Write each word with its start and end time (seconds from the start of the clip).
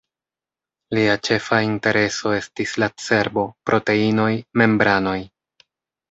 Lia 0.97 1.17
ĉefa 1.27 1.57
intereso 1.65 2.31
estis 2.37 2.73
la 2.83 2.89
cerbo, 3.07 3.43
proteinoj, 3.71 4.31
membranoj. 4.63 5.15